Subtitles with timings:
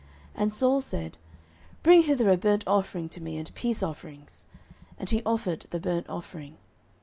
[0.35, 1.17] 09:013:009 And Saul said,
[1.83, 4.47] Bring hither a burnt offering to me, and peace offerings.
[4.97, 6.57] And he offered the burnt offering.